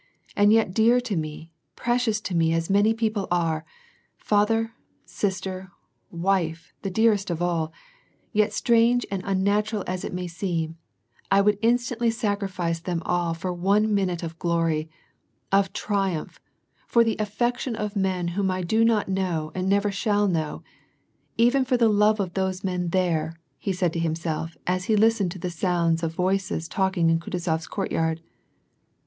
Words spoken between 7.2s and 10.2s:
of all,— yet strange and unnatural as it